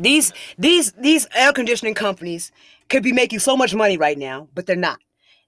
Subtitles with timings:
[0.00, 2.52] these these these air conditioning companies
[2.88, 4.98] could be making so much money right now, but they're not.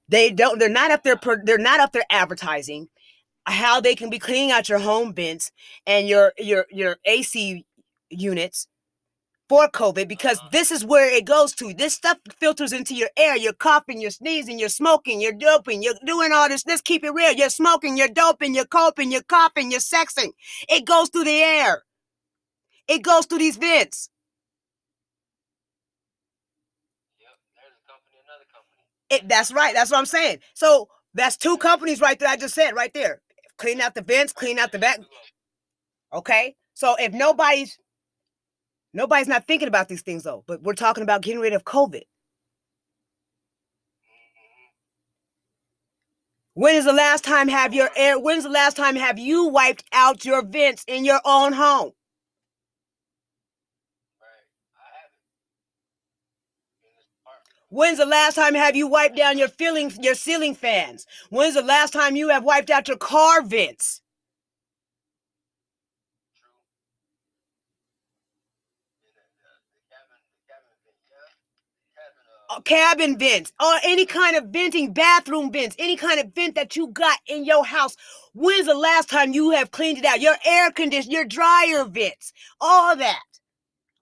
[0.08, 0.58] They don't.
[0.58, 1.18] They're not up there.
[1.44, 2.88] They're not up there advertising
[3.46, 5.50] how they can be cleaning out your home vents
[5.86, 7.64] and your your your AC
[8.10, 8.66] units
[9.48, 10.48] for COVID because uh-huh.
[10.52, 11.74] this is where it goes to.
[11.74, 13.36] This stuff filters into your air.
[13.36, 16.66] You're coughing, you're sneezing, you're smoking, you're doping, you're doing all this.
[16.66, 17.32] Let's keep it real.
[17.32, 20.30] You're smoking, you're doping, you're coping, you're coughing, you're sexing.
[20.68, 21.82] It goes through the air.
[22.88, 24.10] It goes through these vents.
[29.10, 29.74] It, that's right.
[29.74, 30.38] That's what I'm saying.
[30.54, 32.28] So that's two companies right there.
[32.28, 33.20] I just said right there.
[33.58, 35.00] Clean out the vents, clean out the back.
[36.12, 36.56] Okay.
[36.74, 37.78] So if nobody's
[38.92, 42.02] Nobody's not thinking about these things though, but we're talking about getting rid of COVID.
[46.54, 48.18] When is the last time have your air?
[48.18, 51.92] When's the last time have you wiped out your vents in your own home?
[57.74, 61.08] When's the last time have you wiped down your feeling your ceiling fans?
[61.30, 64.00] When's the last time you have wiped out your car vents?
[72.48, 76.76] Uh, cabin vents or any kind of venting, bathroom vents, any kind of vent that
[76.76, 77.96] you got in your house.
[78.34, 80.20] When's the last time you have cleaned it out?
[80.20, 83.18] Your air conditioner, your dryer vents, all that.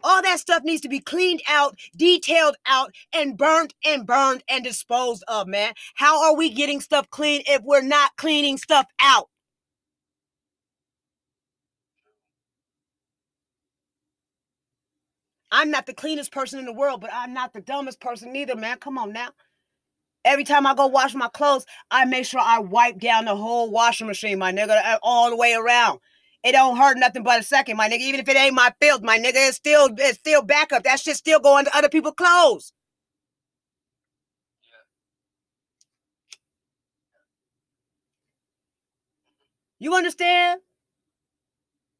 [0.03, 4.65] All that stuff needs to be cleaned out, detailed out, and burnt and burned and
[4.65, 5.75] disposed of, man.
[5.95, 9.29] How are we getting stuff clean if we're not cleaning stuff out?
[15.51, 18.57] I'm not the cleanest person in the world, but I'm not the dumbest person either,
[18.57, 18.79] man.
[18.79, 19.31] Come on now.
[20.25, 23.71] Every time I go wash my clothes, I make sure I wipe down the whole
[23.71, 26.01] washing machine, my nigga, all the way around.
[26.45, 28.01] It don't hurt nothing but a second, my nigga.
[28.01, 30.85] Even if it ain't my field, my nigga, it's still it's still backup.
[30.85, 32.73] That shit still going to other people's clothes.
[39.81, 40.61] You understand?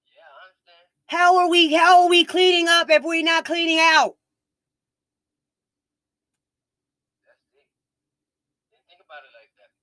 [0.07, 0.89] Yeah, I understand?
[1.07, 4.17] How are we how are we cleaning up if we're not cleaning out?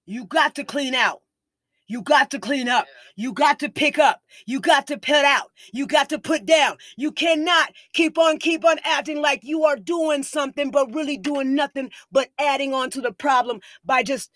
[0.06, 1.22] You got to clean out.
[1.90, 2.88] You got to clean up.
[3.18, 4.22] You got to pick up.
[4.48, 5.52] You got to put out.
[5.74, 6.78] You got to put down.
[6.98, 11.56] You cannot keep on keep on acting like you are doing something but really doing
[11.56, 14.32] nothing but adding on to the problem by just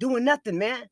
[0.00, 0.84] doing nothing, man.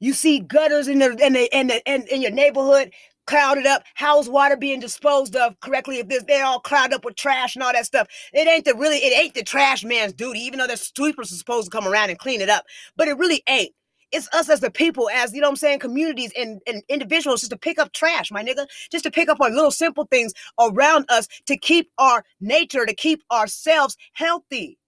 [0.00, 2.92] You see gutters in the in the in the in, in your neighborhood
[3.26, 5.98] clouded up, How's water being disposed of correctly.
[5.98, 8.08] If this, they're all clouded up with trash and all that stuff.
[8.32, 11.36] It ain't the really, it ain't the trash man's duty, even though the sweepers are
[11.36, 12.64] supposed to come around and clean it up.
[12.96, 13.72] But it really ain't.
[14.12, 17.50] It's us as the people, as you know I'm saying, communities and, and individuals, just
[17.50, 21.06] to pick up trash, my nigga, just to pick up on little simple things around
[21.08, 24.78] us to keep our nature, to keep ourselves healthy.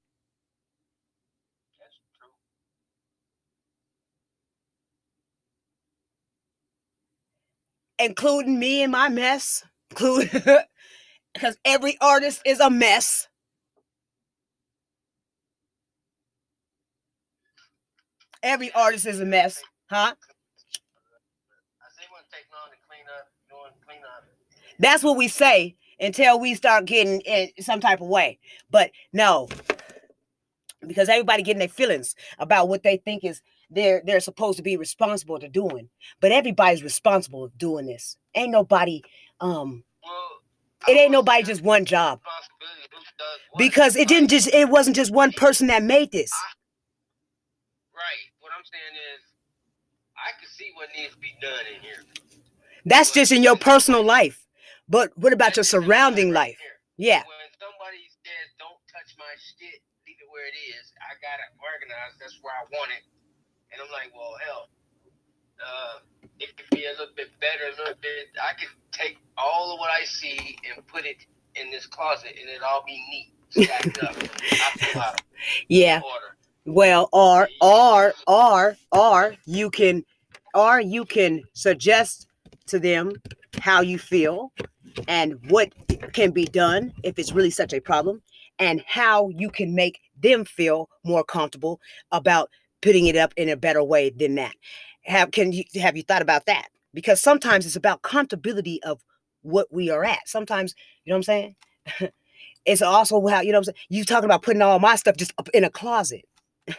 [7.99, 10.65] Including me and my mess, because
[11.65, 13.29] every artist is a mess.
[18.43, 20.15] Every artist is a mess, huh?
[24.79, 28.39] That's what we say until we start getting in some type of way.
[28.71, 29.49] But no,
[30.87, 33.41] because everybody getting their feelings about what they think is
[33.71, 35.89] they're they're supposed to be responsible to doing.
[36.21, 38.17] But everybody's responsible of doing this.
[38.35, 39.03] Ain't nobody
[39.41, 40.31] um well,
[40.89, 42.21] it ain't nobody just one job.
[43.59, 46.31] Because it didn't just it wasn't just one person that made this.
[47.95, 48.25] right.
[48.41, 49.21] What I'm saying is
[50.17, 52.05] I can see what needs to be done in here.
[52.85, 54.47] That's just in your personal life.
[54.89, 56.59] But what about your surrounding life?
[56.97, 57.27] Yeah.
[57.27, 60.93] When somebody says don't touch my shit, leave it where it is.
[61.03, 62.23] I got it organized.
[62.23, 63.03] That's where I want it.
[63.77, 64.69] And I'm like, well, hell,
[65.61, 65.99] uh,
[66.41, 68.29] it could be a little bit better, a little bit.
[68.43, 71.19] I could take all of what I see and put it
[71.57, 75.21] in this closet, and it all be neat, stacked up,
[75.69, 76.01] Yeah.
[76.65, 80.07] Well, or or or or you can,
[80.55, 82.29] or you can suggest
[82.69, 83.13] to them
[83.61, 84.53] how you feel
[85.07, 85.71] and what
[86.15, 88.23] can be done if it's really such a problem
[88.59, 91.79] and how you can make them feel more comfortable
[92.11, 92.49] about
[92.83, 94.55] putting it up in a better way than that.
[95.05, 96.69] Have can you have you thought about that?
[96.93, 99.03] Because sometimes it's about comfortability of
[99.43, 100.29] what we are at.
[100.29, 100.75] Sometimes,
[101.05, 101.57] you know what I'm saying?
[102.67, 103.87] it's also how, you know what I'm saying?
[103.89, 106.25] You talking about putting all my stuff just up in a closet.
[106.67, 106.77] no, I'm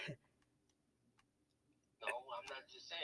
[2.50, 3.02] not just saying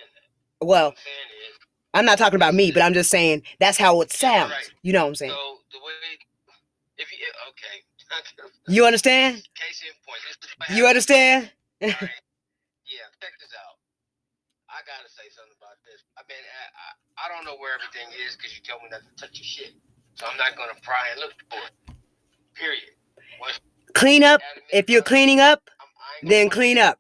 [0.60, 0.66] that.
[0.66, 1.16] Well, saying
[1.50, 1.60] is,
[1.94, 4.52] I'm not talking about me, but I'm just saying that's how it sounds.
[4.52, 4.72] right.
[4.82, 5.32] You know what I'm saying?
[5.32, 5.94] So the way,
[6.98, 7.18] if you
[7.50, 7.84] okay,
[8.68, 9.36] You understand?
[9.56, 11.52] case in point, this is what You understand?
[12.94, 13.82] Yeah, check this out.
[14.70, 16.06] I gotta say something about this.
[16.14, 16.88] I mean, I, I,
[17.22, 19.74] I don't know where everything is because you told me not to touch your shit.
[20.14, 21.74] So I'm not gonna pry and look for it.
[22.54, 22.94] Period.
[23.42, 23.58] Once
[23.98, 24.42] Clean up.
[24.70, 26.98] If you're cleaning up, I'm- I ain't then clean up.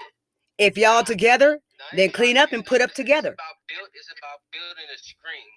[0.58, 1.62] If y'all together,
[1.94, 3.34] then clean up and put up together.
[3.34, 5.50] It's about, build, it's about building a screen,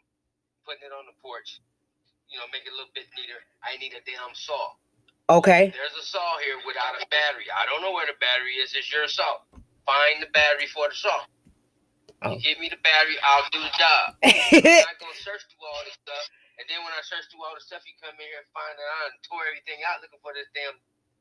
[0.65, 1.61] putting it on the porch.
[2.29, 3.41] You know, make it a little bit neater.
[3.62, 4.77] I need a damn saw.
[5.29, 5.71] okay.
[5.77, 7.47] There's a saw here without a battery.
[7.53, 8.75] I don't know where the battery is.
[8.75, 9.41] It's your saw.
[9.87, 11.25] Find the battery for the saw.
[12.23, 12.33] Oh.
[12.35, 14.05] You give me the battery, I'll do the job.
[14.25, 16.27] I'm not gonna search through all this stuff.
[16.59, 18.73] And then when I search through all the stuff, you come in here and find
[18.75, 20.75] that I tore everything out looking for this damn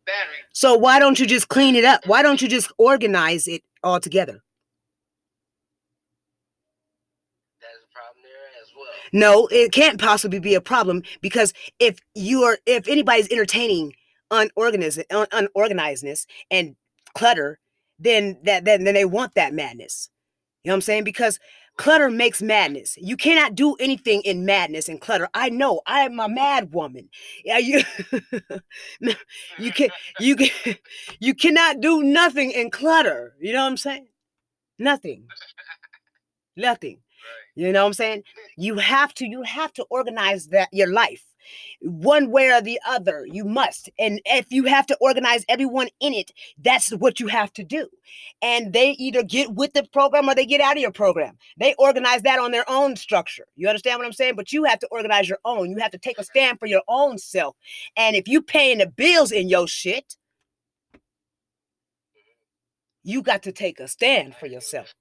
[0.05, 0.41] battery.
[0.53, 2.01] so why don't you just clean it up?
[2.07, 4.41] Why don't you just organize it all together?
[7.61, 8.93] That's a problem there as well.
[9.11, 13.93] No, it can't possibly be a problem because if you are, if anybody's entertaining
[14.31, 16.75] unorganized, un- unorganizedness and
[17.13, 17.59] clutter,
[17.99, 20.09] then that then, then they want that madness.
[20.63, 21.03] You know what I'm saying?
[21.03, 21.39] Because
[21.77, 22.97] clutter makes madness.
[22.97, 25.29] You cannot do anything in madness and clutter.
[25.33, 25.81] I know.
[25.85, 27.09] I am a mad woman.
[27.43, 27.81] Yeah, you.
[29.59, 29.89] you can
[30.19, 30.49] you can
[31.19, 33.35] you cannot do nothing in clutter.
[33.39, 34.07] You know what I'm saying?
[34.79, 35.25] Nothing.
[36.57, 36.99] Nothing.
[37.55, 38.23] You know what I'm saying?
[38.57, 41.23] You have to you have to organize that your life
[41.81, 43.25] one way or the other.
[43.29, 43.89] You must.
[43.99, 46.31] And if you have to organize everyone in it,
[46.61, 47.87] that's what you have to do.
[48.41, 51.37] And they either get with the program or they get out of your program.
[51.57, 53.45] They organize that on their own structure.
[53.55, 54.35] You understand what I'm saying?
[54.35, 55.69] But you have to organize your own.
[55.69, 57.55] You have to take a stand for your own self.
[57.95, 60.15] And if you paying the bills in your shit,
[63.03, 64.93] you got to take a stand for yourself.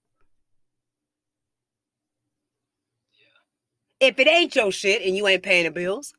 [3.99, 6.13] If it ain't your shit and you ain't paying the bills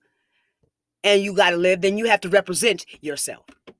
[1.05, 3.45] and you got to live, then you have to represent yourself.
[3.67, 3.75] Right.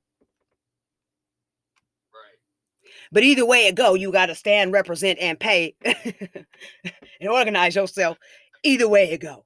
[3.12, 8.18] But either way it go, you got to stand, represent, and pay and organize yourself.
[8.64, 9.44] Either way it go.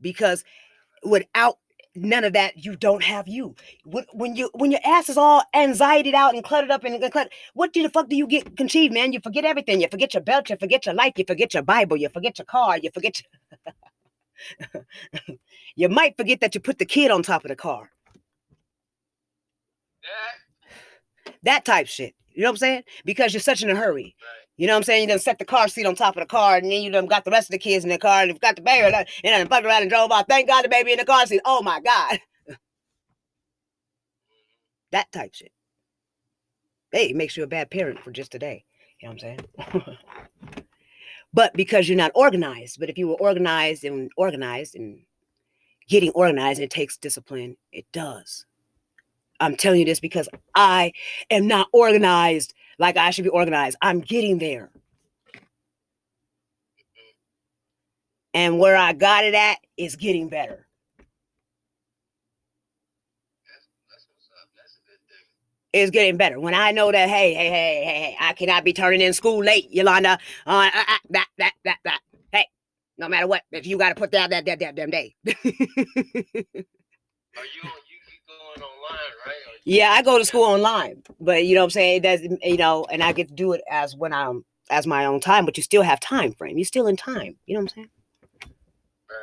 [0.00, 0.44] Because
[1.02, 1.58] without
[1.94, 3.54] none of that, you don't have you.
[3.84, 7.12] When, when you when your ass is all anxietied out and cluttered up and, and
[7.12, 9.12] cluttered, what the fuck do you get conceived, man?
[9.12, 9.80] You forget everything.
[9.80, 10.50] You forget your belt.
[10.50, 11.14] You forget your life.
[11.16, 11.96] You forget your Bible.
[11.96, 12.78] You forget your car.
[12.78, 13.22] You forget.
[13.66, 13.74] Your
[15.76, 17.90] you might forget that you put the kid on top of the car.
[21.24, 22.14] That That type shit.
[22.34, 22.82] You know what I'm saying?
[23.04, 24.16] Because you're such in a hurry.
[24.20, 24.42] right.
[24.56, 25.02] You know what I'm saying?
[25.02, 27.06] You done set the car seat on top of the car, and then you done
[27.06, 28.94] got the rest of the kids in the car, and you've got the baby, and
[28.94, 30.26] uh, then fucked around and drove off.
[30.28, 31.40] Thank God the baby in the car seat.
[31.44, 32.20] Oh my God.
[32.48, 32.52] Mm-hmm.
[34.92, 35.52] that type shit.
[36.92, 38.64] Hey, it makes you a bad parent for just today.
[39.00, 39.36] You know what I'm
[39.74, 39.96] saying?
[41.34, 42.78] but because you're not organized.
[42.78, 45.00] But if you were organized and organized and
[45.88, 47.56] getting organized, it takes discipline.
[47.72, 48.46] It does.
[49.40, 50.92] I'm telling you this because I
[51.30, 53.76] am not organized like I should be organized.
[53.82, 54.70] I'm getting there.
[55.34, 55.40] Mm-hmm.
[58.34, 60.66] And where I got it at is getting better.
[63.46, 64.48] That's, that's what's up.
[64.56, 65.00] That's a good
[65.72, 66.38] It's getting better.
[66.38, 69.42] When I know that, hey, hey, hey, hey, hey, I cannot be turning in school
[69.42, 70.18] late, Yolanda.
[70.46, 72.00] Uh, uh, uh, that, that, that, that.
[72.30, 72.46] Hey,
[72.98, 75.14] no matter what, if you got to put that, that, that, that, damn day.
[75.26, 75.44] Are you
[77.64, 79.34] you online, right?
[79.64, 82.02] Yeah, I go to school online, but you know what I'm saying?
[82.02, 85.20] That's, you know, and I get to do it as when I'm, as my own
[85.20, 86.58] time, but you still have time frame.
[86.58, 87.36] You're still in time.
[87.46, 87.90] You know what I'm saying?
[89.08, 89.16] Right.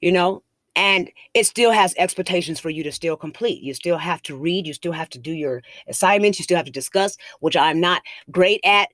[0.00, 0.42] you know
[0.76, 3.62] and it still has expectations for you to still complete.
[3.62, 6.66] You still have to read you still have to do your assignments you still have
[6.66, 8.88] to discuss which i'm not great at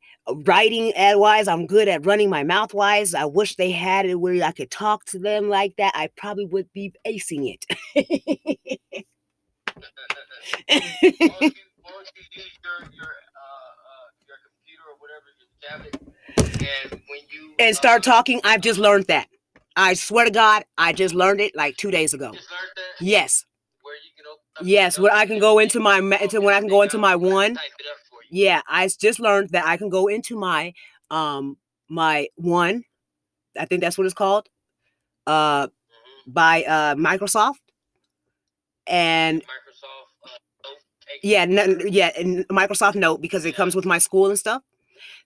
[0.45, 3.15] writing ad wise i'm good at running my mouth wise.
[3.15, 5.93] I wish they had it where i could talk to them like that.
[5.95, 8.81] I probably would be acing it.
[16.59, 18.41] And when you and start talking.
[18.45, 19.29] I've just learned that
[19.77, 23.05] i swear to god i just learned it like two days ago Just learned that
[23.05, 23.45] yes
[23.83, 26.69] where you can open yes where i can go into my into when i can
[26.69, 28.45] go into my one type it up for you.
[28.45, 30.73] Yeah, I just learned that I can go into my
[31.11, 31.57] um
[31.89, 32.83] my one,
[33.59, 34.49] I think that's what it's called,
[35.27, 35.71] uh Mhm.
[36.27, 37.57] by uh Microsoft.
[38.87, 39.47] And Microsoft
[40.65, 40.69] uh,
[41.23, 41.45] yeah,
[41.87, 44.63] yeah, and Microsoft Note because it comes with my school and stuff.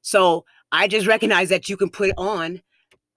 [0.02, 2.62] So I just recognize that you can put on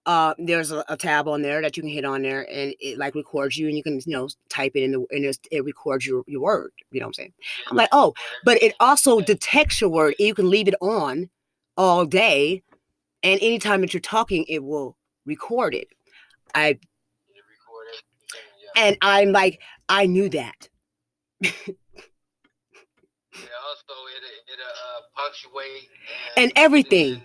[0.06, 2.98] uh there's a, a tab on there that you can hit on there and it
[2.98, 5.64] like records you and you can you know type it in the and it's- it
[5.64, 7.32] records your, your word you know what i'm saying
[7.70, 8.12] I'm like, oh,
[8.44, 10.14] but it also detects your word.
[10.18, 11.30] You can leave it on
[11.76, 12.62] all day
[13.22, 15.88] and anytime that you're talking, it will record it.
[16.54, 16.74] I You
[17.48, 18.82] record everything, yeah.
[18.86, 20.68] and I'm like, I knew that.
[21.40, 21.50] Yeah,
[23.68, 25.88] also it it uh punctuate
[26.36, 27.22] And everything.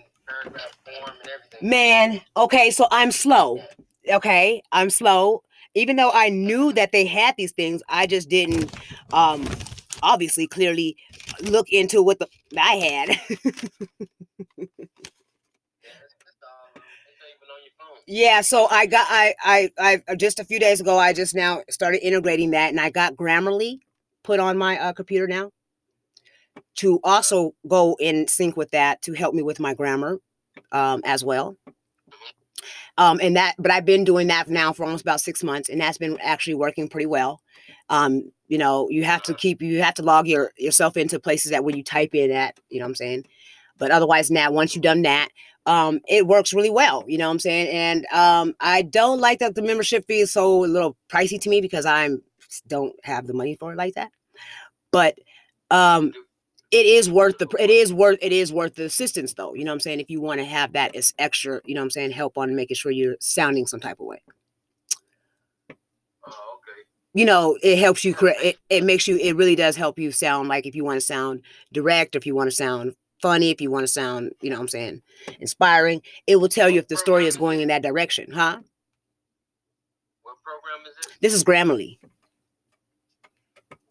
[1.62, 3.62] Man, okay, so I'm slow.
[4.08, 5.42] Okay, I'm slow.
[5.74, 8.72] Even though I knew that they had these things, I just didn't
[9.12, 9.48] um
[10.02, 10.96] obviously clearly
[11.42, 13.40] look into what the I had.
[18.06, 19.34] Yeah, so I got I
[19.76, 22.90] I I just a few days ago I just now started integrating that and I
[22.90, 23.78] got Grammarly
[24.24, 25.50] put on my uh, computer now
[26.76, 30.18] to also go in sync with that to help me with my grammar
[30.72, 31.56] um as well.
[32.98, 35.80] um and that but i've been doing that now for almost about six months and
[35.80, 37.40] that's been actually working pretty well.
[37.88, 41.50] Um you know you have to keep you have to log your yourself into places
[41.52, 43.24] that when you type in at you know what i'm saying?
[43.78, 45.28] But otherwise now once you've done that
[45.66, 47.68] um it works really well you know what i'm saying?
[47.68, 51.48] And um i don't like that the membership fee is so a little pricey to
[51.50, 52.22] me because i'm
[52.66, 54.10] don't have the money for it like that.
[54.90, 55.16] But
[55.70, 56.12] um
[56.70, 59.70] it is worth the it is worth it is worth the assistance though you know
[59.70, 61.90] what i'm saying if you want to have that as extra you know what i'm
[61.90, 64.22] saying help on making sure you're sounding some type of way
[66.26, 66.82] Oh, okay.
[67.14, 70.48] you know it helps you it, it makes you it really does help you sound
[70.48, 73.70] like if you want to sound direct if you want to sound funny if you
[73.70, 75.02] want to sound you know what i'm saying
[75.40, 78.58] inspiring it will tell you if the story is going in that direction huh
[80.22, 81.12] What program is it?
[81.20, 81.98] this is grammarly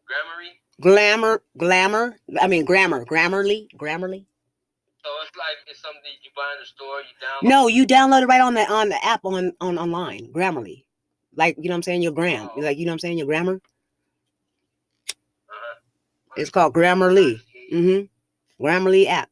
[0.10, 0.59] Grammarly.
[0.82, 4.26] Glamour glamour i mean grammar grammarly grammarly?
[5.04, 7.00] So it's like it's something you buy in the store.
[7.00, 7.50] You download.
[7.50, 10.84] no you download it right on the on the app on on online grammarly.
[11.36, 12.02] Like you know what i'm saying?
[12.02, 12.60] Your gram Oh.
[12.60, 13.18] like you know what i'm saying?
[13.18, 13.56] Your grammar?
[15.50, 15.76] Uh-huh.
[16.36, 17.40] it's called grammarly.
[17.74, 18.64] Mm-hmm.
[18.64, 19.30] Grammarly app.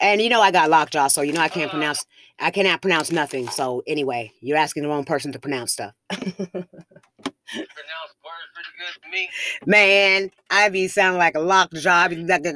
[0.00, 2.04] And you know I got lockjaw, so you know I can't pronounce.
[2.40, 3.48] I cannot pronounce nothing.
[3.48, 5.94] So anyway, you're asking the wrong person to pronounce stuff.
[7.54, 9.28] You pronounce words pretty good to me.
[9.66, 11.90] Man, I be sounding like a lockjaw.
[11.90, 12.50] I Sound like a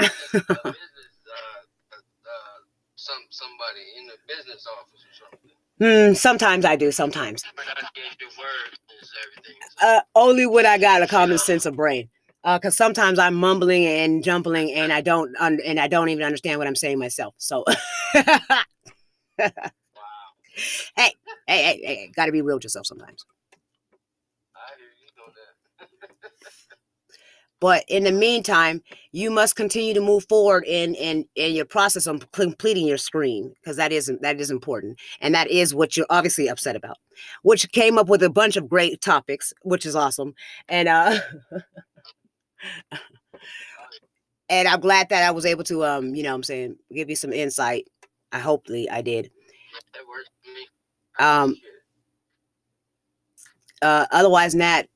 [0.00, 0.70] uh,
[2.26, 2.58] uh,
[2.96, 5.50] some somebody in the business office or something.
[6.08, 6.90] Hmm, sometimes I do.
[6.92, 8.78] Sometimes, Pronunciate your words
[9.24, 9.56] everything.
[9.82, 12.08] uh, only when I got a common sense of brain.
[12.44, 16.24] Uh, cause sometimes I'm mumbling and jumbling, and I don't, un- and I don't even
[16.24, 17.34] understand what I'm saying myself.
[17.38, 17.64] So,
[18.14, 18.22] hey,
[19.38, 19.52] Wow.
[20.96, 21.12] hey,
[21.46, 23.24] hey, hey, got to be real with yourself sometimes.
[23.28, 23.34] You.
[27.60, 28.82] But in the meantime,
[29.12, 33.54] you must continue to move forward in in in your process of completing your screen
[33.62, 36.96] because that is that is important, and that is what you're obviously upset about.
[37.42, 40.34] Which came up with a bunch of great topics, which is awesome,
[40.68, 41.20] and uh,
[44.48, 47.10] and I'm glad that I was able to um, you know, what I'm saying, give
[47.10, 47.88] you some insight.
[48.32, 49.30] I hopefully I did.
[49.94, 50.66] That works for me.
[51.18, 51.56] Um,
[53.82, 54.88] uh otherwise that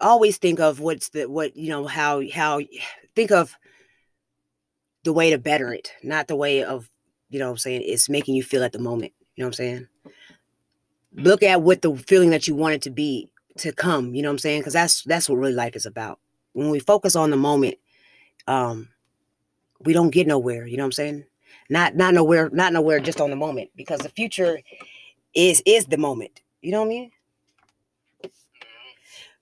[0.00, 2.60] always think of what's the what you know how how
[3.16, 3.56] think of
[5.04, 6.88] the way to better it not the way of
[7.30, 9.58] you know what i'm saying it's making you feel at the moment you know what
[9.58, 9.88] i'm saying
[11.14, 14.28] look at what the feeling that you want it to be to come you know
[14.28, 16.18] what i'm saying because that's that's what really life is about
[16.52, 17.76] when we focus on the moment
[18.46, 18.88] um
[19.80, 21.24] we don't get nowhere you know what i'm saying
[21.70, 24.60] not not nowhere not nowhere just on the moment because the future
[25.34, 27.10] is is the moment you know what i mean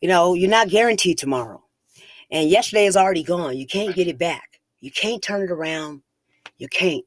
[0.00, 1.62] you know, you're not guaranteed tomorrow.
[2.30, 3.56] And yesterday is already gone.
[3.56, 4.60] You can't get it back.
[4.80, 6.02] You can't turn it around.
[6.58, 7.04] You can't.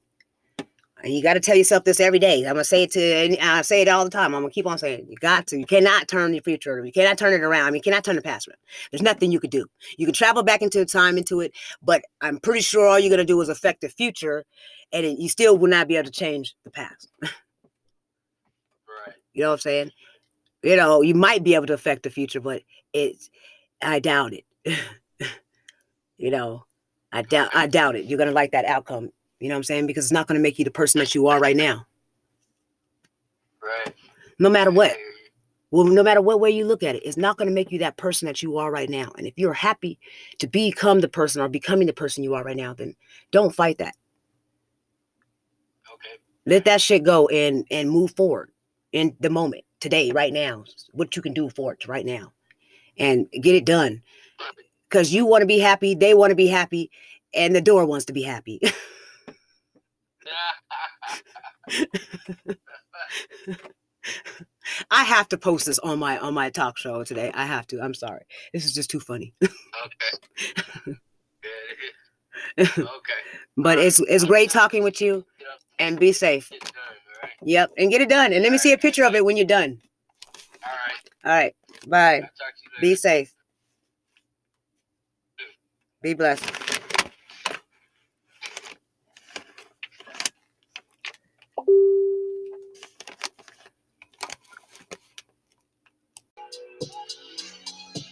[1.02, 2.40] And you got to tell yourself this every day.
[2.40, 4.36] I'm gonna say it to, I say it all the time.
[4.36, 5.06] I'm gonna keep on saying, it.
[5.10, 5.58] you got to.
[5.58, 6.84] You cannot turn your future.
[6.86, 7.76] You cannot turn it around.
[7.76, 8.58] You cannot turn the past around.
[8.92, 9.66] There's nothing you could do.
[9.98, 13.24] You can travel back into time into it, but I'm pretty sure all you're gonna
[13.24, 14.44] do is affect the future,
[14.92, 17.10] and it, you still will not be able to change the past.
[19.06, 19.16] Right.
[19.34, 19.92] You know what I'm saying?
[20.64, 23.30] You know, you might be able to affect the future, but it's
[23.82, 24.46] I doubt it.
[26.18, 26.66] you know,
[27.14, 28.06] I doubt I doubt it.
[28.06, 29.12] You're gonna like that outcome.
[29.40, 29.88] You know what I'm saying?
[29.88, 31.86] Because it's not gonna make you the person that you are right now.
[33.62, 33.96] Right.
[34.40, 34.92] No matter what.
[34.92, 35.06] I hear you.
[35.72, 37.98] Well, no matter what way you look at it, it's not gonna make you that
[37.98, 39.12] person that you are right now.
[39.18, 40.00] And if you're happy
[40.40, 42.96] to become the person or becoming the person you are right now, then
[43.32, 43.96] don't fight that.
[45.94, 46.18] Okay.
[46.46, 48.52] Let that shit go and and move forward
[48.92, 50.64] in the moment, today, right now.
[50.92, 52.34] What you can do for it right now.
[52.98, 54.02] And get it done.
[54.90, 56.90] because you want to be happy, they want to be happy,
[57.34, 58.60] and the door wants to be happy.
[64.92, 67.32] I have to post this on my on my talk show today.
[67.34, 67.82] I have to.
[67.82, 68.26] I'm sorry.
[68.54, 69.34] This is just too funny.
[69.44, 70.96] Okay.
[72.58, 73.20] Yeah, okay.
[73.58, 75.26] but it's it's great talking with you
[75.80, 76.50] and be safe.
[76.50, 76.70] Done, all
[77.24, 77.32] right?
[77.44, 77.72] Yep.
[77.78, 78.34] And get it done.
[78.34, 79.80] And let me see a picture of it when you're done.
[80.64, 81.10] All right.
[81.26, 81.56] All right.
[81.88, 82.16] Bye.
[82.16, 82.82] I'll talk to you later.
[82.82, 83.34] Be safe.
[86.02, 86.69] Be blessed.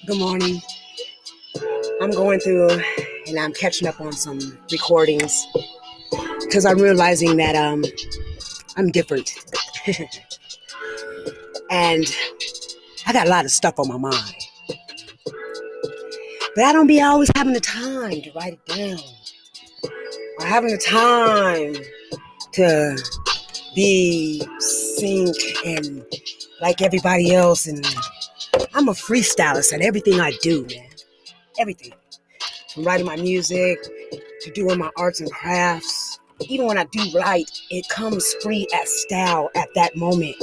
[0.08, 0.62] Good morning.
[2.00, 2.70] I'm going through
[3.28, 4.40] and I'm catching up on some
[4.72, 5.46] recordings
[6.40, 7.84] because I'm realizing that um
[8.78, 9.30] I'm different.
[11.70, 12.06] and
[13.06, 14.34] I got a lot of stuff on my mind.
[16.56, 19.00] But I don't be always having the time to write it down.
[20.40, 21.76] Or having the time
[22.54, 22.98] to
[23.76, 25.36] be sync
[25.66, 26.06] and
[26.62, 27.68] like everybody else.
[27.68, 27.86] And
[28.78, 30.88] I'm a freestylist at everything I do, man.
[31.60, 31.94] Everything.
[32.72, 33.80] From writing my music
[34.42, 36.20] to doing my arts and crafts.
[36.42, 40.36] Even when I do write, it comes free as style at that moment.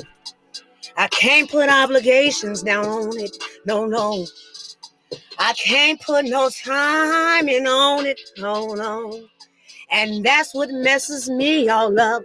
[0.97, 3.41] I can't put obligations down on it.
[3.67, 4.27] No, no.
[5.39, 8.21] I can't put no timing on it.
[8.39, 9.29] No, no.
[9.93, 12.25] And that's what messes me all up.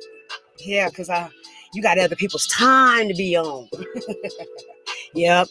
[0.58, 1.30] Yeah, because I
[1.74, 3.70] you got other people's time to be on.
[5.13, 5.48] yep.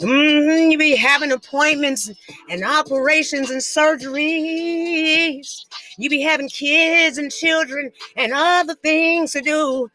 [0.00, 2.10] Hmm You be having appointments
[2.48, 5.64] and operations and surgeries.
[5.98, 9.88] You be having kids and children and other things to do.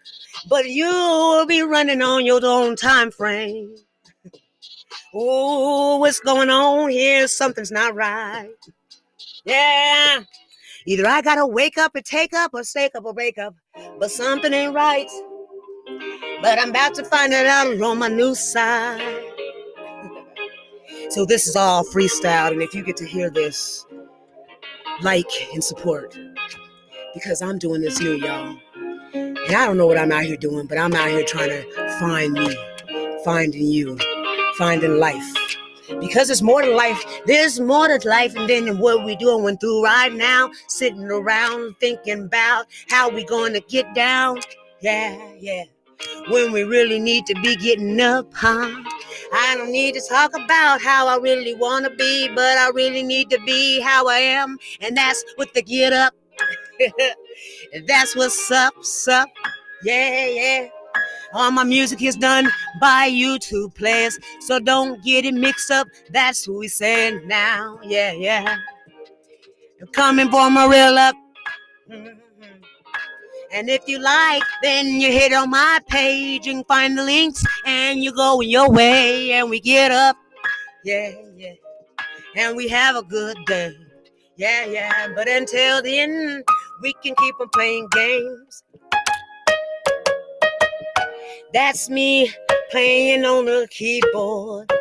[0.50, 3.75] But you'll be running on your own time frame.
[5.13, 7.27] Oh, what's going on here?
[7.27, 8.50] Something's not right.
[9.45, 10.24] Yeah.
[10.86, 13.55] Either I gotta wake up and take up or stake up or break up.
[14.00, 15.10] But something ain't right.
[16.41, 19.32] But I'm about to find it out on my new side.
[21.10, 23.86] So this is all freestyle, and if you get to hear this,
[25.01, 26.17] like and support.
[27.13, 28.58] Because I'm doing this new, y'all.
[29.13, 31.99] And I don't know what I'm out here doing, but I'm out here trying to
[31.99, 32.58] find me,
[33.23, 33.97] finding you,
[34.58, 35.23] finding life.
[35.99, 37.04] Because it's more to life.
[37.25, 40.49] There's more to life than what we doing through right now.
[40.67, 44.39] Sitting around thinking about how we gonna get down.
[44.82, 45.65] Yeah, yeah.
[46.30, 48.84] When we really need to be getting up, huh?
[49.34, 53.30] I don't need to talk about how I really wanna be, but I really need
[53.32, 54.58] to be how I am.
[54.82, 56.13] And that's with the get up.
[57.88, 59.30] that's what's up, sup.
[59.84, 60.67] Yeah, yeah.
[61.34, 62.49] All my music is done
[62.80, 65.88] by YouTube players, so don't get it mixed up.
[66.12, 67.80] That's who we saying now.
[67.84, 68.58] Yeah, yeah.
[69.91, 71.15] Coming for my real up.
[71.89, 72.22] Mhm.
[73.53, 78.03] And if you like, then you hit on my page and find the links, and
[78.03, 80.17] you go in your way, and we get up.
[80.83, 81.53] Yeah, yeah.
[82.35, 83.75] And we have a good day.
[84.37, 85.07] Yeah, yeah.
[85.15, 86.43] But until then,
[86.81, 88.63] we can keep on playing games.
[91.53, 92.33] That's me
[92.71, 94.71] playing on the keyboard.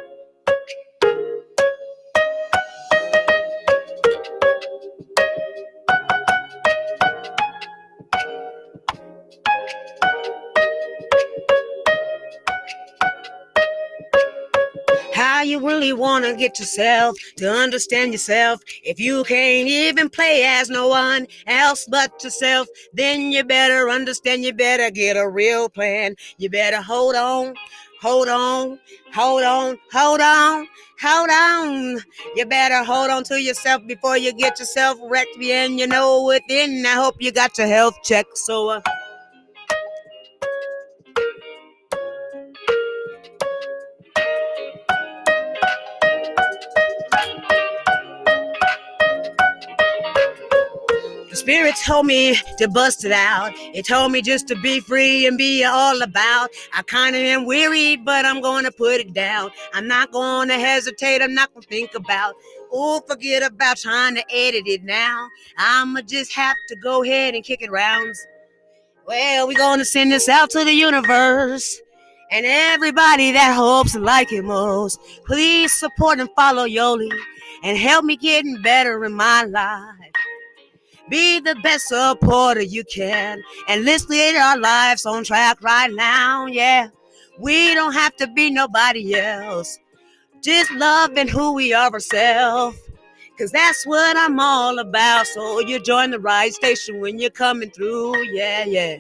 [15.42, 18.60] You really want to get yourself to understand yourself.
[18.84, 24.44] If you can't even play as no one else but yourself, then you better understand,
[24.44, 26.14] you better get a real plan.
[26.38, 27.54] You better hold on,
[28.00, 28.78] hold on,
[29.12, 30.68] hold on, hold on,
[31.00, 31.98] hold on.
[32.36, 35.36] You better hold on to yourself before you get yourself wrecked.
[35.42, 38.38] And you know within, I hope you got your health checked.
[38.38, 38.80] So, uh,
[51.42, 53.50] spirit told me to bust it out.
[53.74, 56.50] It told me just to be free and be all about.
[56.72, 59.50] I kind of am weary, but I'm to put it down.
[59.74, 60.12] I'm not
[60.48, 61.20] to hesitate.
[61.20, 62.36] I'm not to think about.
[62.72, 65.28] Oh, forget about trying to edit it now.
[65.58, 68.24] I'ma just have to go ahead and kick it rounds.
[69.04, 71.80] Well, we're to send this out to the universe.
[72.30, 77.10] And everybody that hopes and like it most, please support and follow Yoli
[77.64, 80.01] and help me getting better in my life.
[81.12, 83.42] Be the best supporter you can.
[83.68, 86.46] And let's get our lives on track right now.
[86.46, 86.88] Yeah.
[87.38, 89.78] We don't have to be nobody else.
[90.42, 92.78] Just loving who we are ourselves.
[93.38, 95.26] Cause that's what I'm all about.
[95.26, 98.16] So you join the right station when you're coming through.
[98.32, 98.96] Yeah, yeah.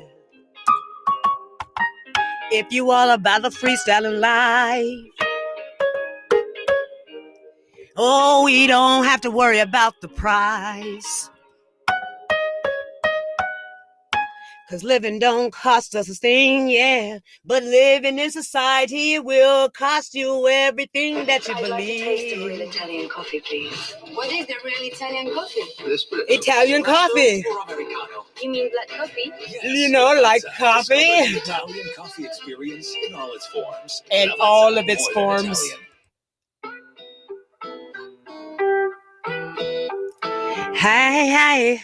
[2.50, 5.30] If you all about the freestyling life.
[7.96, 11.30] Oh, we don't have to worry about the price.
[14.72, 17.18] Cause living don't cost us a thing, yeah.
[17.44, 22.38] But living in society will cost you everything that you I'd like a taste of
[22.38, 22.74] real believe.
[22.74, 23.94] Italian coffee, please.
[24.14, 25.60] What is the real Italian coffee?
[26.32, 27.44] Italian coffee.
[28.40, 29.30] You mean black coffee?
[29.62, 30.94] You know, like coffee.
[30.94, 34.02] Italian coffee experience in all its forms.
[34.10, 35.60] In Now, all of its have more than forms.
[35.60, 35.86] Italian.
[40.76, 41.82] Hey,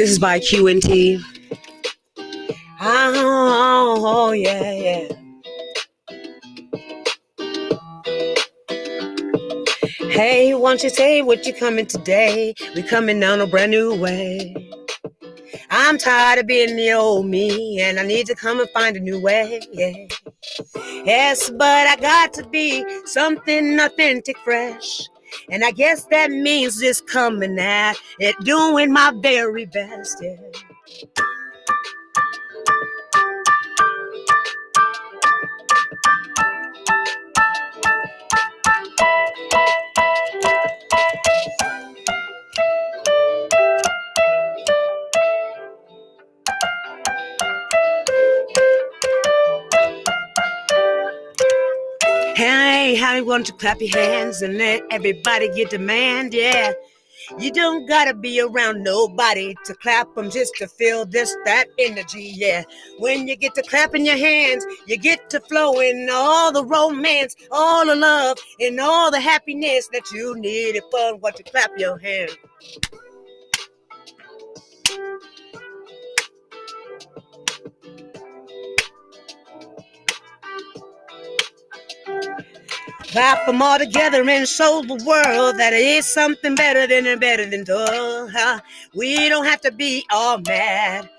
[0.00, 1.22] This is by QNT.
[2.80, 5.08] Oh, oh, yeah, yeah.
[10.08, 12.54] Hey, won't you say what you coming today?
[12.74, 14.56] We coming down a brand new way.
[15.68, 19.00] I'm tired of being the old me, and I need to come and find a
[19.00, 19.60] new way.
[19.70, 19.92] Yeah.
[21.04, 25.10] Yes, but I got to be something authentic, fresh.
[25.50, 30.18] And I guess that means just coming at it, doing my very best.
[30.22, 30.36] Yeah.
[52.40, 56.32] Hey, how you want to clap your hands and let everybody get demand?
[56.32, 56.72] Yeah.
[57.38, 62.32] You don't gotta be around nobody to clap them just to feel this, that energy.
[62.34, 62.62] Yeah.
[62.98, 67.84] When you get to clapping your hands, you get to flowing all the romance, all
[67.84, 72.38] the love, and all the happiness that you need for what you clap your hands.
[83.10, 87.20] Clap them all together and show the world that it is something better than and
[87.20, 88.60] better than duh.
[88.94, 91.10] We don't have to be all mad.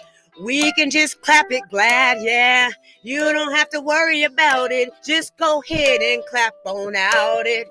[0.41, 2.69] We can just clap it glad, yeah.
[3.03, 4.89] You don't have to worry about it.
[5.05, 7.67] Just go ahead and clap on out it.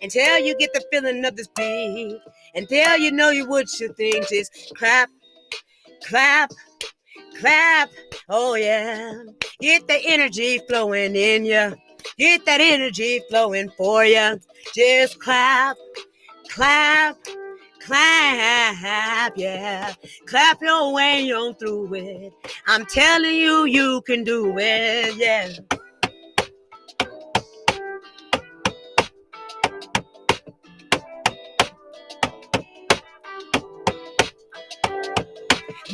[0.00, 2.20] Until you get the feeling of this beat.
[2.54, 4.28] Until you know you what you think.
[4.28, 5.10] Just clap,
[6.06, 6.52] clap,
[7.40, 7.90] clap.
[8.28, 9.14] Oh yeah.
[9.60, 11.74] Get the energy flowing in you.
[12.18, 14.40] Get that energy flowing for you.
[14.74, 15.76] Just clap,
[16.48, 17.16] clap,
[17.80, 19.94] clap, yeah.
[20.26, 22.32] Clap your way on through it.
[22.66, 25.52] I'm telling you, you can do it, yeah.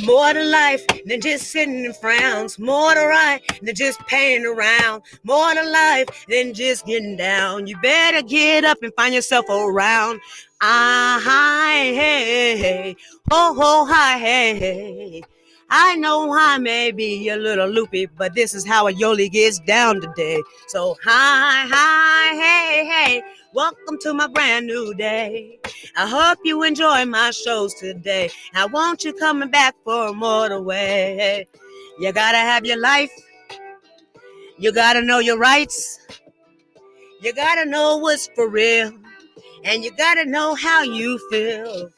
[0.04, 2.58] More to life than just sitting in frowns.
[2.58, 5.02] More to right than just paying around.
[5.24, 7.66] More to life than just getting down.
[7.66, 10.20] You better get up and find yourself around.
[10.62, 12.96] Ah, hi, hey, hey.
[13.30, 15.22] Ho, ho, hi, hey, hey.
[15.70, 19.60] I know I may be a little loopy, but this is how a Yoli gets
[19.60, 20.42] down today.
[20.66, 23.22] So, hi, hi, hey, hey.
[23.52, 25.58] Welcome to my brand new day.
[25.96, 28.30] I hope you enjoy my shows today.
[28.54, 31.48] I want you coming back for more the way.
[31.98, 33.10] You gotta have your life.
[34.56, 35.98] You gotta know your rights.
[37.22, 38.92] You gotta know what's for real.
[39.64, 41.90] And you gotta know how you feel.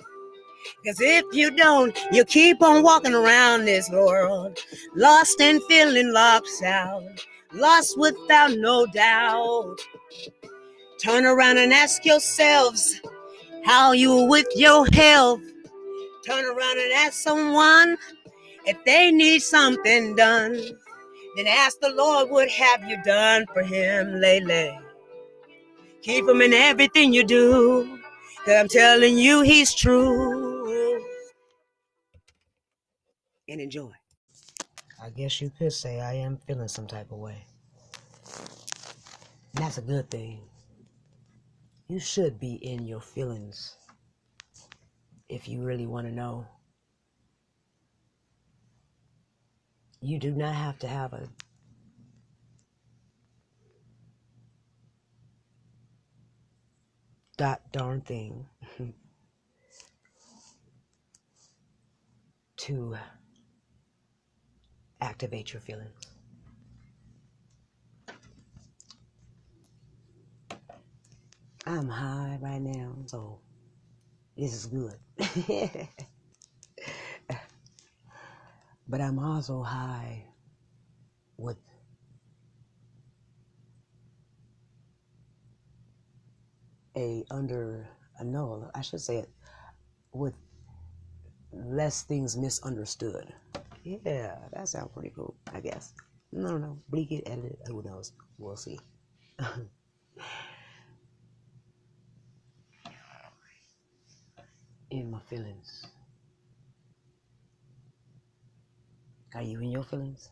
[0.87, 4.59] Cause if you don't, you keep on walking around this world,
[4.97, 7.03] lost and feeling locked out,
[7.53, 9.77] lost without no doubt.
[11.03, 13.01] Turn around and ask yourselves
[13.65, 15.41] how you with your health.
[16.25, 17.99] Turn around and ask someone
[18.67, 20.55] if they need something done.
[21.35, 24.79] Then ask the Lord what have you done for him lately.
[26.03, 27.99] Keep him in everything you do.
[28.45, 31.05] Cause I'm telling you, he's true.
[33.49, 33.91] And enjoy.
[35.03, 37.45] I guess you could say I am feeling some type of way.
[39.57, 40.41] And that's a good thing.
[41.93, 43.77] You should be in your feelings
[45.29, 46.47] if you really want to know.
[50.01, 51.29] You do not have to have a
[57.37, 58.47] dot darn thing
[62.57, 62.97] to
[65.03, 66.02] activate your feelings.
[71.67, 73.41] I'm high right now, so
[74.37, 74.97] this is good.
[78.89, 80.25] but I'm also high
[81.37, 81.57] with
[86.97, 87.89] a under
[88.21, 89.31] uh, no, I should say it
[90.13, 90.35] with
[91.53, 93.33] less things misunderstood.
[93.85, 95.93] Yeah, that sounds pretty cool, I guess.
[96.33, 98.13] No, no, bleak it, edit it, who knows?
[98.39, 98.79] We'll see.
[104.93, 105.87] in my feelings.
[109.35, 110.31] Are you in your feelings?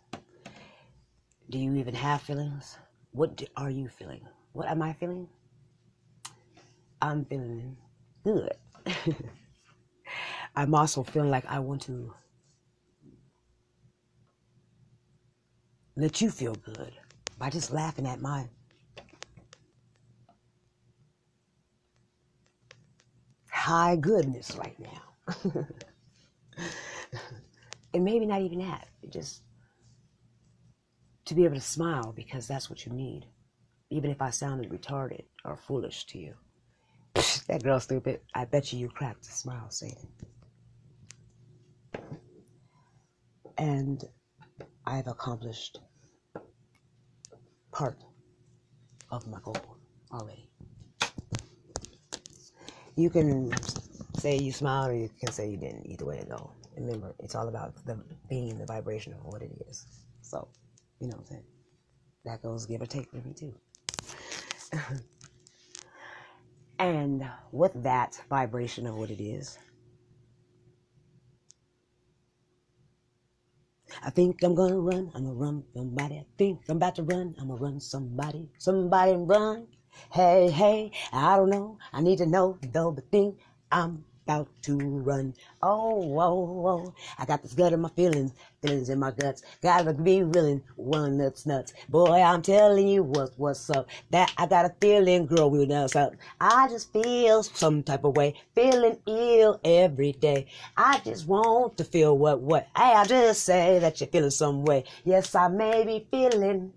[1.49, 2.77] Do you even have feelings?
[3.13, 4.21] What do, are you feeling?
[4.53, 5.27] What am I feeling?
[7.01, 7.77] I'm feeling
[8.23, 8.53] good.
[10.57, 12.13] I'm also feeling like I want to
[15.97, 16.93] let you feel good
[17.39, 18.47] by just laughing at my
[23.61, 25.03] high goodness right now.
[27.95, 29.43] and maybe not even that, just
[31.27, 33.27] to be able to smile because that's what you need,
[33.91, 36.35] even if I sounded retarded or foolish to you.
[37.49, 38.21] that girl stupid.
[38.35, 39.97] I bet you you cracked a smile saying
[41.93, 42.01] it.
[43.59, 44.03] And
[44.87, 45.81] I've accomplished
[47.73, 47.99] part
[49.11, 49.77] of my goal
[50.11, 50.50] already.
[53.01, 53.51] You can
[54.19, 55.87] say you smiled or you can say you didn't.
[55.87, 56.53] Either way go.
[56.77, 59.87] Remember, it's all about the being the vibration of what it is.
[60.23, 60.49] So,
[61.01, 61.45] you know what I'm saying?
[62.27, 63.55] That goes give or take for me too.
[66.79, 69.59] And with that vibration of what it is,
[74.03, 75.11] I think I'm gonna run.
[75.15, 76.17] I'm gonna run somebody.
[76.17, 77.35] I think I'm about to run.
[77.39, 78.49] I'm gonna run somebody.
[78.59, 79.67] Somebody run.
[80.13, 81.79] Hey, hey, I don't know.
[81.93, 83.39] I need to know though, but think
[83.71, 85.35] I'm about to run.
[85.63, 86.95] Oh, whoa, whoa.
[87.19, 89.43] I got this gut in my feelings, feelings in my guts.
[89.63, 91.73] Gotta be willing, one that's nuts.
[91.89, 93.89] Boy, I'm telling you what, what's up.
[94.11, 96.15] That I got a feeling, girl, we'll dance up.
[96.41, 100.47] I just feel some type of way, feeling ill every day.
[100.77, 102.69] I just want to feel what, what.
[102.77, 104.85] Hey, I just say that you're feeling some way.
[105.05, 106.73] Yes, I may be feeling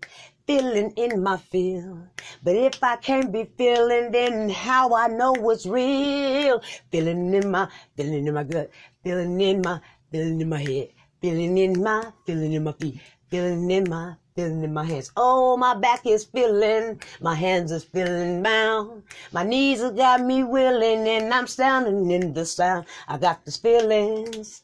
[0.46, 2.08] feeling in my feel.
[2.44, 6.62] But if I can't be feeling, then how I know what's real?
[6.92, 8.70] Feeling in my, feeling in my gut,
[9.04, 9.80] feeling in my,
[10.12, 10.90] feeling in my head,
[11.22, 15.12] feeling in my, feeling in my feet, feeling in my, feeling in my hands.
[15.16, 19.04] Oh, my back is feeling, my hands is feeling bound.
[19.32, 22.86] My knees have got me willing, and I'm standing in the sound.
[23.08, 24.63] I got these feelings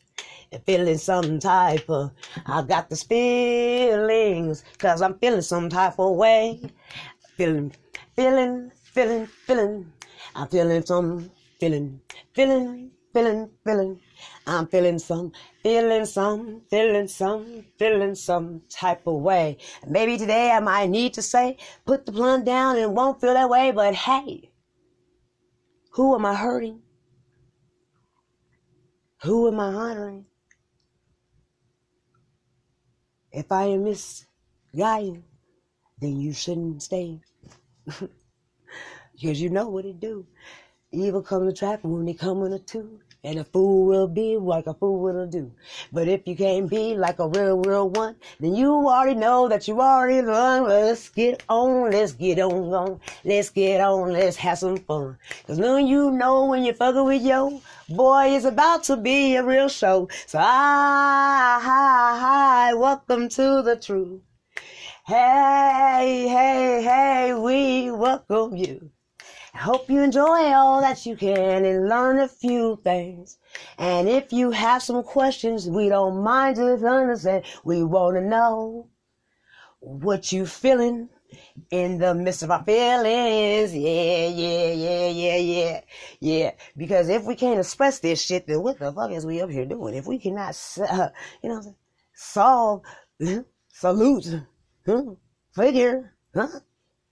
[0.65, 2.11] feeling some type of,
[2.45, 6.61] I got these feelings, cause I'm feeling some type of way.
[7.37, 7.73] Feeling,
[8.15, 9.91] feeling, feeling, feeling.
[10.35, 12.01] I'm feeling some, feeling,
[12.33, 13.99] feeling, feeling, feeling.
[14.47, 15.31] I'm feeling some,
[15.63, 19.57] feeling some, feeling some, feeling some type of way.
[19.87, 23.49] Maybe today I might need to say, put the blunt down and won't feel that
[23.49, 24.51] way, but hey,
[25.91, 26.81] who am I hurting?
[29.23, 30.25] Who am I honoring?
[33.31, 35.23] If I am misguiding,
[35.99, 37.19] then you shouldn't stay.
[39.13, 40.25] because you know what it do.
[40.91, 42.99] Evil comes to trap when they come in a two.
[43.21, 45.51] And a fool will be like a fool will do.
[45.91, 49.67] But if you can't be like a real, real one, then you already know that
[49.67, 50.63] you already run.
[50.63, 52.99] Let's get on, let's get on, on.
[53.25, 55.17] Let's get on, let's have some fun.
[55.45, 59.43] Cause now you know when you're fucking with yo, boy, it's about to be a
[59.43, 60.07] real show.
[60.25, 64.21] So hi, hi, hi, welcome to the truth.
[65.05, 68.91] Hey, hey, hey, we welcome you.
[69.55, 73.37] Hope you enjoy all that you can and learn a few things.
[73.77, 77.45] And if you have some questions, we don't mind to understand.
[77.63, 78.89] We want to know
[79.79, 81.09] what you feeling
[81.71, 83.75] in the midst of our feelings.
[83.75, 85.81] Yeah, yeah, yeah, yeah, yeah,
[86.19, 86.51] yeah.
[86.77, 89.65] Because if we can't express this shit, then what the fuck is we up here
[89.65, 89.95] doing?
[89.95, 91.09] If we cannot, uh,
[91.43, 91.75] you know,
[92.13, 92.83] solve,
[93.67, 94.41] salute,
[95.55, 96.59] figure, huh,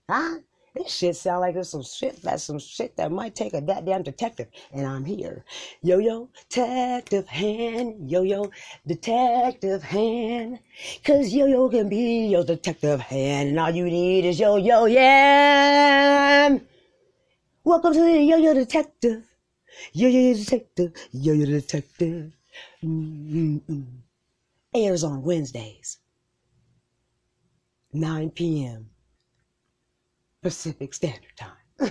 [0.08, 0.38] huh?
[0.74, 4.02] This shit sound like it's some shit that's some shit that might take a goddamn
[4.02, 4.48] detective.
[4.72, 5.44] And I'm here.
[5.82, 8.10] Yo yo, detective hand.
[8.10, 8.50] Yo yo,
[8.86, 10.60] detective hand.
[11.04, 13.50] Cause yo yo can be your detective hand.
[13.50, 16.58] And all you need is yo yo yeah.
[17.64, 19.24] Welcome to the yo yo detective.
[19.92, 20.92] Yo yo detective.
[21.12, 22.32] Yo yo detective.
[22.84, 23.86] Mm-mm-mm.
[24.74, 25.98] Airs on Wednesdays.
[27.92, 28.90] 9 p.m.
[30.42, 31.90] Pacific Standard Time.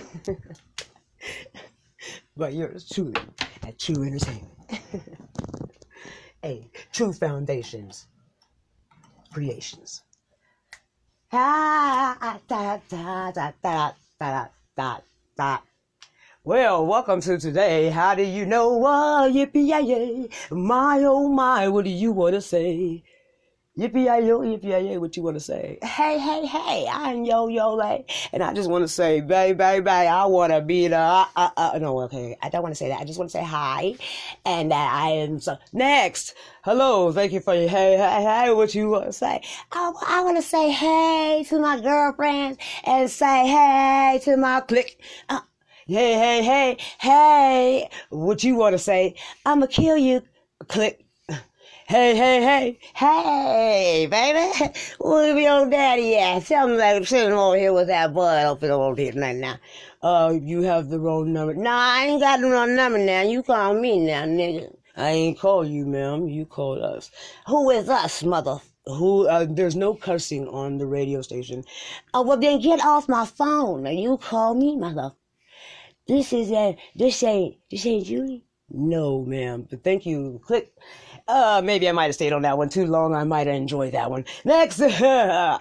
[2.36, 3.20] but yours truly
[3.62, 4.48] at True Entertainment.
[6.42, 8.06] hey, True Foundations
[9.32, 10.02] Creations.
[11.30, 14.98] Ah, da, da, da, da, da, da,
[15.36, 15.58] da.
[16.42, 17.90] Well, welcome to today.
[17.90, 18.82] How do you know?
[18.82, 20.30] Uh, yippee yay!
[20.50, 23.02] My oh my, what do you want to say?
[23.78, 24.98] Yippee yo, yippee yay!
[24.98, 25.78] What you want to say?
[25.84, 26.88] Hey, hey, hey!
[26.90, 30.60] I'm Yo Yo Lay, and I just want to say, baby, baby, I want to
[30.60, 30.96] be the.
[30.96, 33.00] Uh, uh, uh, no, okay, I don't want to say that.
[33.00, 33.94] I just want to say hi,
[34.44, 36.34] and that I am so next.
[36.64, 38.52] Hello, thank you for your hey, hey, hey.
[38.52, 39.42] What you want to say?
[39.70, 45.00] I, I want to say hey to my girlfriends and say hey to my clique.
[45.28, 45.38] Uh,
[45.86, 47.90] hey, hey, hey, hey.
[48.10, 49.14] What you want to say?
[49.46, 50.22] I'ma kill you.
[50.66, 51.07] Click.
[51.88, 54.74] Hey, hey, hey, hey, baby.
[55.00, 56.44] Where your old daddy at?
[56.44, 59.56] Tell me like sitting over here with that bud open over here right now.
[60.02, 61.54] Uh, you have the wrong number.
[61.54, 63.22] Nah, I ain't got the wrong number now.
[63.22, 64.70] You call me now, nigga.
[64.98, 66.28] I ain't call you, ma'am.
[66.28, 67.10] You called us.
[67.46, 68.58] Who is us, mother?
[68.84, 69.26] Who?
[69.26, 71.64] Uh, there's no cursing on the radio station.
[72.12, 73.86] Oh, well then get off my phone.
[73.86, 75.12] You call me, mother.
[76.06, 76.76] This is a.
[76.94, 77.56] This ain't.
[77.70, 78.44] This ain't Julie.
[78.70, 79.66] No, ma'am.
[79.70, 80.38] But thank you.
[80.44, 80.70] Click.
[81.28, 83.14] Uh, maybe I might have stayed on that one too long.
[83.14, 84.24] I might have enjoyed that one.
[84.46, 84.80] Next.
[84.80, 85.60] and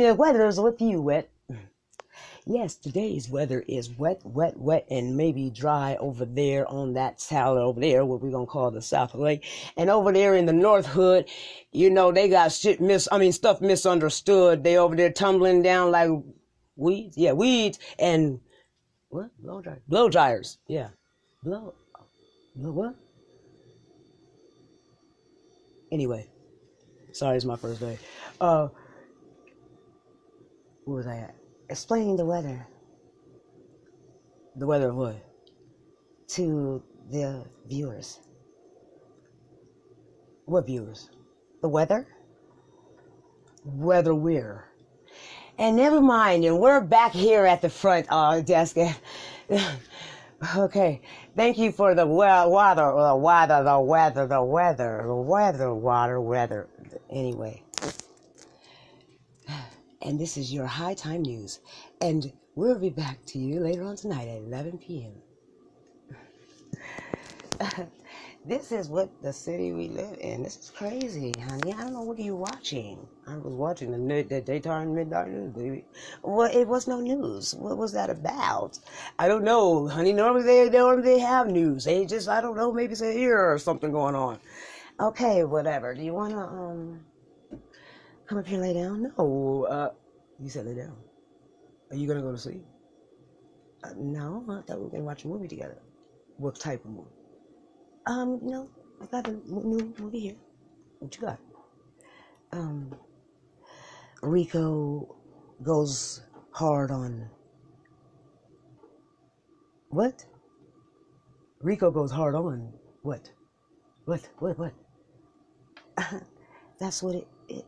[0.00, 1.28] the weather's with you, wet.
[2.48, 7.58] Yes, today's weather is wet, wet, wet, and maybe dry over there on that tower
[7.58, 9.44] over there, what we're gonna call the South Lake.
[9.76, 11.28] And over there in the North Hood,
[11.72, 14.62] you know, they got shit mis, I mean, stuff misunderstood.
[14.62, 16.08] They over there tumbling down like
[16.76, 17.18] weeds.
[17.18, 18.38] Yeah, weeds and
[19.08, 19.30] what?
[19.42, 19.82] Blow dryers.
[19.88, 20.58] Blow dryers.
[20.68, 20.90] Yeah.
[21.42, 21.74] Blow.
[22.56, 22.94] Blow what?
[25.92, 26.26] Anyway.
[27.12, 27.98] Sorry, it's my first day.
[28.40, 28.68] Uh,
[30.84, 31.34] where was I at?
[31.68, 32.66] Explaining the weather.
[34.56, 35.16] The weather of what?
[36.28, 38.20] To the viewers.
[40.46, 41.10] What viewers?
[41.60, 42.06] The weather?
[43.64, 44.70] Weather where?
[45.58, 48.76] And never mind, and we're back here at the front uh, desk.
[50.56, 51.00] okay,
[51.36, 56.66] thank you for the weather, the weather, the weather, the weather, the weather, water, weather.
[57.10, 57.62] Anyway,
[60.02, 61.60] and this is your high time news,
[62.00, 65.12] and we'll be back to you later on tonight at 11 p.m.
[68.46, 70.44] This is what the city we live in.
[70.44, 71.72] This is crazy, honey.
[71.72, 73.04] I don't know what are you watching.
[73.26, 75.84] I was watching the, mid, the daytime midnight news, baby.
[76.22, 77.56] Well, it was no news.
[77.56, 78.78] What was that about?
[79.18, 80.12] I don't know, honey.
[80.12, 81.86] Normally they normally they have news.
[81.86, 82.72] They just I don't know.
[82.72, 84.38] Maybe it's a here or something going on.
[85.00, 85.92] Okay, whatever.
[85.92, 87.00] Do you wanna um
[88.26, 89.12] come up here lay down?
[89.18, 89.64] No.
[89.64, 89.90] Uh,
[90.38, 90.96] you said lay down.
[91.90, 92.64] Are you gonna go to sleep?
[93.82, 95.82] Uh, no, I thought we were gonna watch a movie together.
[96.36, 97.15] What type of movie?
[98.06, 98.68] Um, no,
[99.02, 100.36] I got a new movie here.
[101.00, 101.38] What you got?
[102.52, 102.94] Um,
[104.22, 105.16] Rico
[105.62, 107.28] goes hard on.
[109.88, 110.24] What?
[111.60, 113.30] Rico goes hard on what?
[114.04, 114.28] What?
[114.38, 114.58] What?
[114.58, 114.74] What?
[116.78, 117.64] That's what it, it.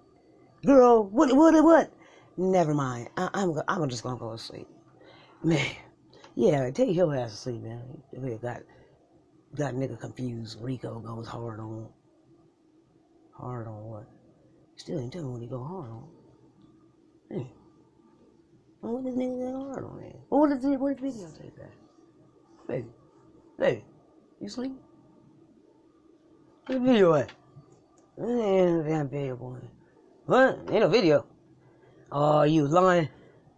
[0.65, 1.35] Girl, what?
[1.35, 1.65] What?
[1.65, 1.93] What?
[2.37, 3.09] Never mind.
[3.17, 3.53] I, I'm.
[3.53, 4.69] go- I'm just gonna go to sleep.
[5.43, 5.67] Man,
[6.37, 7.83] yeah, take your ass to sleep, man.
[8.13, 8.63] We got
[9.55, 10.59] got nigga confused.
[10.61, 11.89] Rico goes hard on.
[13.37, 14.07] Hard on what?
[14.77, 16.09] Still ain't telling me what he go hard on.
[17.31, 17.53] Hey.
[18.81, 20.15] Well, what this nigga go hard on, man?
[20.29, 20.79] What is it?
[20.79, 21.73] What is video take that?
[22.69, 22.85] Hey,
[23.59, 23.85] hey,
[24.41, 24.73] you sleep?
[26.69, 27.33] The video at?
[28.19, 29.59] Damn video, boy.
[30.27, 30.59] What?
[30.71, 31.25] Ain't no video.
[32.13, 33.09] Oh, you lying.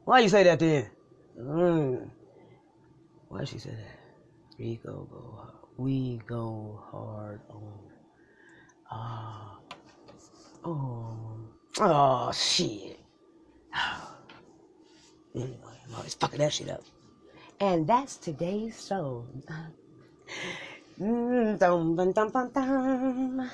[0.05, 0.90] Why you say that then?
[1.38, 2.11] Mm.
[3.29, 3.98] Why she say that?
[4.59, 5.50] Rico go hard.
[5.81, 7.81] We go hard on.
[8.90, 9.57] Ah.
[10.62, 11.17] oh.
[11.81, 13.00] Oh shit.
[15.33, 16.83] Anyway, I'm always fucking that shit up.
[17.61, 19.25] And that's today's show.
[21.00, 23.50] Mm, dum, dum, dum, dum, dum.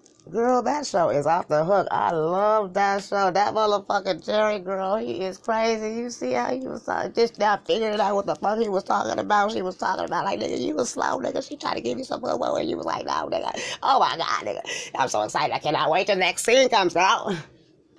[0.28, 1.86] Girl, that show is off the hook.
[1.90, 3.30] I love that show.
[3.30, 6.00] That motherfucking Jerry girl, he is crazy.
[6.00, 8.84] You see how he was uh, just now figuring out what the fuck he was
[8.84, 9.52] talking about.
[9.52, 11.46] She was talking about like, nigga, you was slow, nigga.
[11.46, 13.50] She tried to give you some good and you was like, no, nigga.
[13.82, 14.90] Oh my god, nigga.
[14.96, 15.54] I'm so excited.
[15.54, 17.34] I cannot wait till next scene comes out.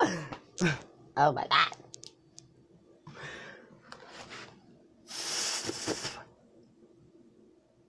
[1.16, 1.76] oh my god.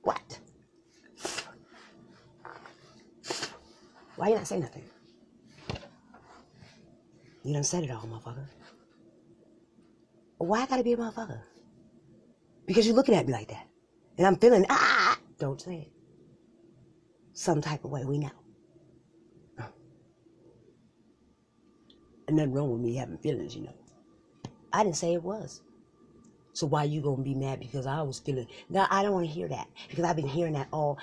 [0.02, 0.40] What?
[4.24, 4.84] Why you not say nothing?
[7.44, 8.48] You done said it all, motherfucker.
[10.38, 11.42] Why I gotta be a motherfucker?
[12.66, 13.68] Because you're looking at me like that.
[14.18, 15.92] And I'm feeling, ah, don't say it.
[17.34, 18.30] Some type of way, we know.
[22.30, 23.76] And nothing wrong with me having feelings, you know.
[24.72, 25.64] I didn't say it was.
[26.54, 28.48] So why you gonna be mad because I was feeling?
[28.70, 31.00] No, I don't want to hear that because I've been hearing that all.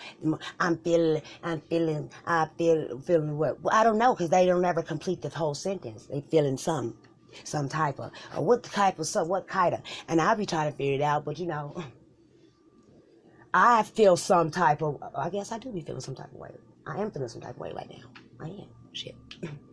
[0.60, 3.60] I'm feeling, I'm feeling, I feel, feeling what?
[3.60, 6.06] Well, I don't know because they don't ever complete the whole sentence.
[6.06, 6.96] They feeling some,
[7.42, 10.70] some type of, or what type of, some, what kind of, and I'll be trying
[10.70, 11.24] to figure it out.
[11.24, 11.84] But you know,
[13.54, 15.02] I feel some type of.
[15.16, 16.52] I guess I do be feeling some type of way.
[16.86, 18.08] I am feeling some type of way right now.
[18.40, 18.68] I am.
[18.92, 19.16] Shit.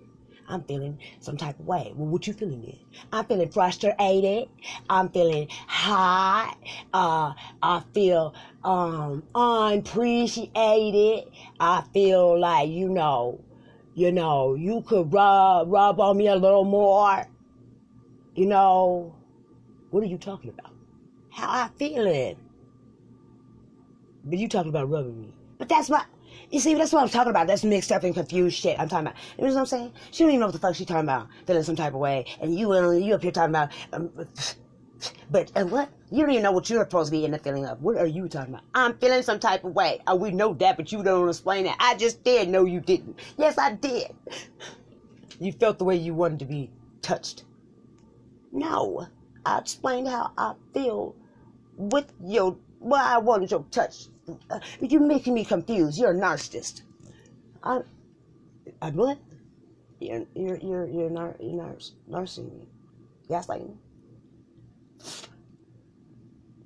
[0.50, 1.92] I'm feeling some type of way.
[1.96, 2.78] Well, what you feeling then?
[3.12, 4.48] I'm feeling frustrated.
[4.90, 6.58] I'm feeling hot.
[6.94, 8.34] Uh, I feel
[8.64, 11.26] um unappreciated.
[11.60, 13.42] I feel like you know,
[13.94, 17.26] you know, you could rub rub on me a little more.
[18.36, 19.16] You know,
[19.90, 20.74] what are you talking about?
[21.30, 22.38] How I feeling?
[24.24, 25.34] But you talking about rubbing me.
[25.58, 26.06] But that's what
[26.50, 27.48] you see, that's what I'm talking about.
[27.48, 28.80] That's mixed up and confused shit.
[28.80, 29.20] I'm talking about.
[29.38, 29.94] You know what I'm saying?
[30.12, 31.28] She don't even know what the fuck she's talking about.
[31.46, 33.72] Feeling some type of way, and you uh, you up here talking about.
[33.92, 34.10] Um,
[35.30, 35.90] but and what?
[36.10, 37.82] You don't even know what you're supposed to be in the feeling of.
[37.82, 38.64] What are you talking about?
[38.74, 40.02] I'm feeling some type of way.
[40.08, 41.76] Oh, we know that, but you don't explain that.
[41.80, 42.48] I just did.
[42.48, 43.20] No, you didn't.
[43.38, 44.16] Yes, I did.
[45.40, 46.72] You felt the way you wanted to be
[47.02, 47.44] touched.
[48.52, 49.08] No,
[49.46, 51.14] I explained how I feel
[51.76, 52.58] with your.
[52.80, 54.08] Well, I wanted your touch
[54.50, 55.98] uh, you're making me confused.
[55.98, 56.82] You're a narcissist.
[57.64, 57.84] I'm,
[58.82, 59.18] I'm what?
[60.00, 61.76] You're you're you're you're nar you're nar
[62.10, 62.68] narcissisting me.
[63.30, 63.76] Gaslighting me.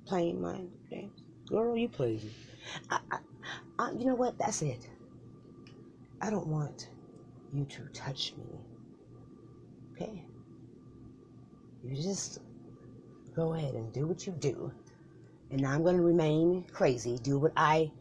[0.06, 1.22] Playing mind games.
[1.46, 2.30] Girl, you play me.
[2.90, 3.18] I, I,
[3.78, 4.38] I, you know what?
[4.38, 4.88] That's it.
[6.20, 6.88] I don't want
[7.52, 8.44] you to touch me.
[9.92, 10.24] Okay?
[11.82, 12.38] You just
[13.34, 14.72] go ahead and do what you do
[15.52, 17.92] and I'm going to remain crazy, do what I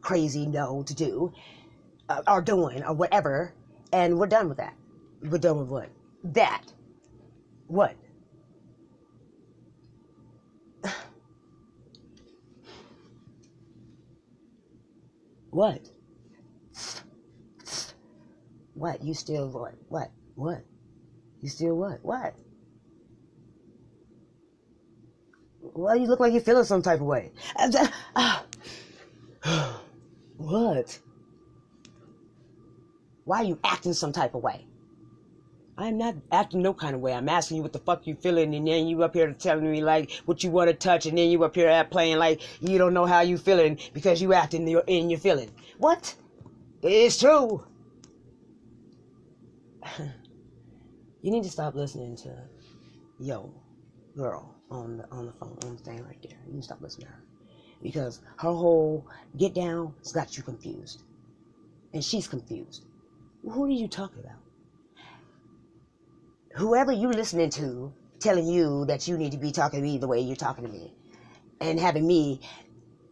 [0.00, 1.32] crazy know to do,
[2.08, 3.54] uh, or doing, or whatever,
[3.92, 4.74] and we're done with that.
[5.22, 5.88] We're done with what?
[6.24, 6.64] That.
[7.68, 7.94] What?
[15.50, 15.80] what?
[18.74, 19.04] What?
[19.04, 19.74] You still what?
[19.88, 20.10] What?
[20.34, 20.64] What?
[21.40, 22.04] You still what?
[22.04, 22.34] What?
[25.78, 27.30] Why you look like you're feeling some type of way?
[27.56, 28.40] Uh,
[30.36, 30.98] what?
[33.24, 34.66] Why are you acting some type of way?
[35.76, 37.12] I'm not acting no kind of way.
[37.12, 39.80] I'm asking you what the fuck you feeling, and then you up here telling me
[39.80, 42.76] like what you want to touch, and then you up here at playing like you
[42.76, 45.52] don't know how you feeling because you acting in your, in your feeling.
[45.76, 46.16] What?
[46.82, 47.64] It's true.
[51.22, 52.36] you need to stop listening to
[53.20, 53.54] yo
[54.16, 56.38] girl on the on the phone on the thing right there.
[56.46, 57.22] You can stop listening to her
[57.82, 59.06] because her whole
[59.36, 61.02] get down has got you confused,
[61.92, 62.84] and she's confused.
[63.42, 64.38] Who are you talking about?
[66.56, 70.08] Whoever you listening to telling you that you need to be talking to me the
[70.08, 70.92] way you're talking to me,
[71.60, 72.40] and having me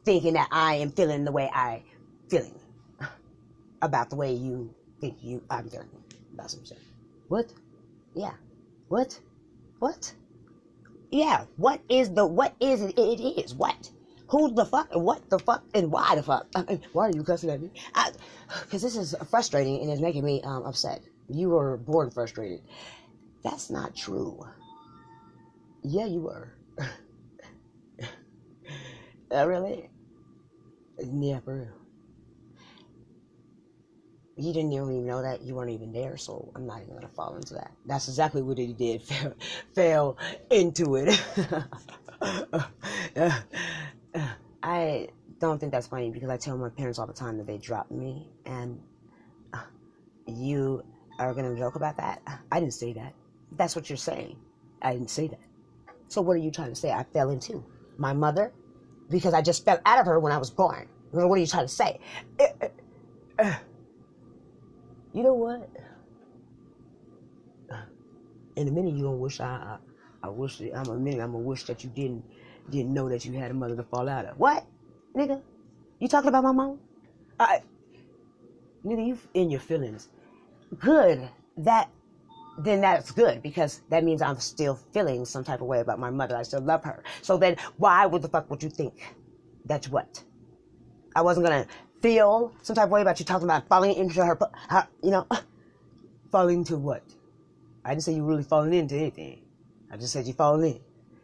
[0.05, 1.83] thinking that I am feeling the way I
[2.29, 2.59] feeling
[3.83, 5.89] about the way you think you I'm feeling
[6.35, 6.79] about something.
[7.29, 7.53] What?
[8.15, 8.35] Yeah.
[8.89, 9.19] What?
[9.79, 10.13] What?
[11.17, 12.99] Yeah, what is the what is it?
[12.99, 13.91] It is what?
[14.29, 16.47] Who the fuck and what the fuck and why the fuck?
[16.55, 17.71] I mean, why are you cussing at me?
[18.63, 21.01] Because this is frustrating and it's making me um, upset.
[21.29, 22.61] You were born frustrated.
[23.43, 24.39] That's not true.
[25.83, 26.53] Yeah, you were.
[29.35, 29.89] uh, really?
[30.99, 31.86] Yeah, for real
[34.37, 37.37] you didn't even know that you weren't even there so i'm not even gonna fall
[37.37, 37.73] into that.
[37.87, 39.03] That's exactly what he did.
[39.03, 39.35] Fell,
[39.75, 40.19] fell
[40.51, 41.21] into it.
[44.63, 45.09] I
[45.39, 47.91] don't think that's funny because i tell my parents all the time that they dropped
[47.91, 48.81] me and
[49.53, 49.63] uh,
[50.27, 50.83] you
[51.19, 52.21] are gonna joke about that?
[52.53, 53.15] I didn't say that.
[53.53, 54.37] That's what you're saying.
[54.83, 55.41] I didn't say that.
[56.09, 56.91] So what are you trying to say?
[56.93, 57.65] I fell into
[57.97, 58.53] my mother
[59.09, 60.89] because i just fell out of her when i was born.
[61.11, 62.01] What are you trying to say?
[62.39, 62.67] Uh,
[63.39, 63.55] uh,
[65.17, 65.71] you know what?
[68.57, 69.79] In a minute, you gonna wish I, I,
[70.25, 70.61] I wish.
[70.61, 71.21] I'm a minute.
[71.21, 72.23] I'm gonna wish that you didn't,
[72.69, 74.39] didn't know that you had a mother to fall out of.
[74.39, 74.67] What,
[75.17, 75.41] nigga?
[76.01, 76.79] You talking about my mom?
[77.41, 77.63] I,
[78.85, 80.11] nigga, you in your feelings.
[80.79, 81.27] Good.
[81.57, 81.89] That,
[82.59, 86.11] then that's good because that means I'm still feeling some type of way about my
[86.11, 86.37] mother.
[86.37, 87.03] I still love her.
[87.23, 89.17] So then, why would the fuck would you think?
[89.65, 90.23] That's what.
[91.15, 91.67] I wasn't gonna
[92.03, 94.39] feel some type of way about you talking about falling into her,
[94.69, 95.27] her you know,
[96.33, 97.03] falling into what?
[97.85, 99.41] I didn't say you really falling into anything.
[99.91, 100.81] I just said you falling in.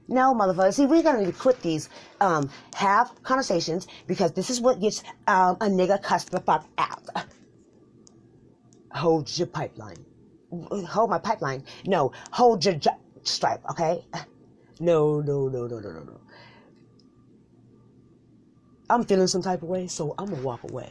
[0.08, 0.74] No, motherfucker.
[0.74, 1.88] See, we're gonna need to quit these
[2.20, 7.02] um half conversations because this is what gets um a nigga cussed the fuck out.
[8.92, 10.04] Hold your pipeline.
[10.50, 11.64] Hold my pipeline.
[11.86, 12.90] No, hold your j-
[13.22, 13.62] stripe.
[13.70, 14.04] Okay.
[14.80, 16.20] No, no, no, no, no, no, no.
[18.90, 20.90] I'm feeling some type of way, so I'm gonna walk away.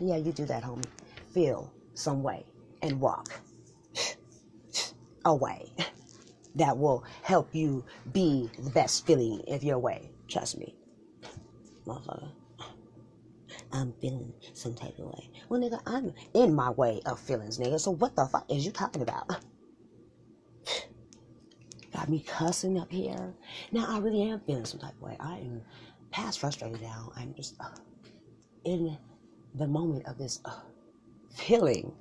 [0.00, 0.84] Yeah, you do that, homie.
[1.32, 2.44] Feel some way
[2.82, 3.40] and walk
[5.24, 5.72] away.
[6.54, 10.10] That will help you be the best feeling if you're away.
[10.28, 10.74] Trust me.
[11.86, 12.30] Motherfucker.
[13.72, 15.30] I'm feeling some type of way.
[15.48, 17.78] Well, nigga, I'm in my way of feelings, nigga.
[17.78, 19.36] So what the fuck is you talking about?
[21.92, 23.34] Got me cussing up here.
[23.72, 25.16] Now I really am feeling some type of way.
[25.20, 25.62] I am
[26.10, 27.12] past frustrated now.
[27.16, 27.68] I'm just uh,
[28.64, 28.96] in
[29.54, 30.60] the moment of this uh,
[31.34, 31.92] feeling.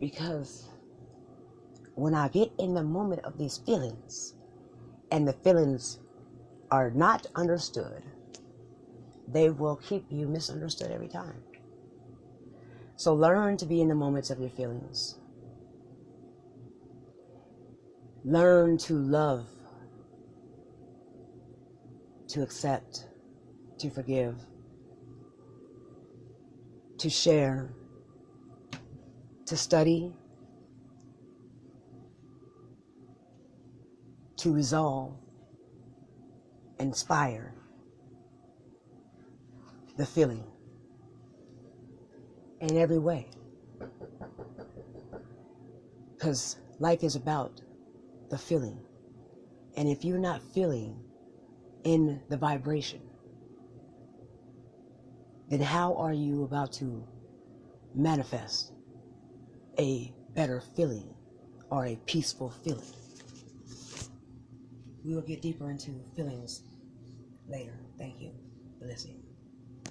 [0.00, 0.68] because
[1.94, 4.34] when I get in the moment of these feelings
[5.10, 5.98] and the feelings
[6.70, 8.02] are not understood,
[9.28, 11.42] they will keep you misunderstood every time.
[12.96, 15.16] So learn to be in the moments of your feelings.
[18.24, 19.46] Learn to love,
[22.32, 23.08] to accept,
[23.76, 24.34] to forgive,
[26.96, 27.74] to share,
[29.44, 30.10] to study,
[34.38, 35.14] to resolve,
[36.78, 37.52] inspire
[39.98, 40.42] the feeling
[42.62, 43.28] in every way.
[46.14, 47.60] Because life is about
[48.30, 48.80] the feeling.
[49.76, 50.98] And if you're not feeling
[51.84, 53.00] in the vibration,
[55.48, 57.06] then how are you about to
[57.94, 58.72] manifest
[59.78, 61.14] a better feeling
[61.70, 62.86] or a peaceful feeling?
[65.04, 66.62] We will get deeper into feelings
[67.48, 67.78] later.
[67.98, 68.32] Thank you
[68.78, 69.21] for listening.